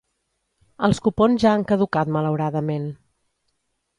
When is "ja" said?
1.43-1.51